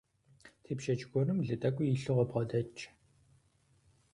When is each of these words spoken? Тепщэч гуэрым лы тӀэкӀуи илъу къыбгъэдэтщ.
Тепщэч 0.63 0.99
гуэрым 1.09 1.37
лы 1.47 1.55
тӀэкӀуи 1.61 1.91
илъу 1.95 2.01
къыбгъэдэтщ. 2.17 2.81